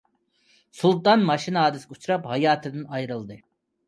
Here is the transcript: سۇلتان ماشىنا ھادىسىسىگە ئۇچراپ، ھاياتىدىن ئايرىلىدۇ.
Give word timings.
سۇلتان 0.77 1.25
ماشىنا 1.27 1.65
ھادىسىسىگە 1.65 1.97
ئۇچراپ، 1.97 2.25
ھاياتىدىن 2.31 2.89
ئايرىلىدۇ. 2.95 3.39